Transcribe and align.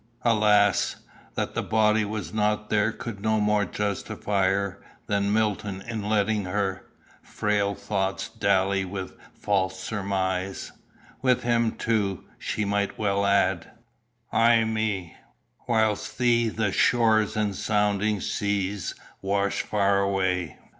Alas! 0.23 0.95
that 1.35 1.53
the 1.53 1.61
body 1.61 2.03
was 2.03 2.33
not 2.33 2.71
there 2.71 2.91
could 2.91 3.21
no 3.21 3.39
more 3.39 3.65
justify 3.65 4.47
her 4.47 4.83
than 5.05 5.31
Milton 5.31 5.79
in 5.81 6.09
letting 6.09 6.45
her 6.45 6.87
"frail 7.21 7.75
thoughts 7.75 8.27
dally 8.27 8.83
with 8.83 9.13
false 9.35 9.79
surmise." 9.79 10.71
With 11.21 11.43
him, 11.43 11.73
too, 11.73 12.23
she 12.39 12.65
might 12.65 12.97
well 12.97 13.27
add 13.27 13.69
"Ay 14.31 14.63
me! 14.63 15.17
whilst 15.67 16.17
thee 16.17 16.49
the 16.49 16.71
shores 16.71 17.37
and 17.37 17.55
sounding 17.55 18.21
seas 18.21 18.95
Wash 19.21 19.61
far 19.61 19.99
away." 19.99 20.57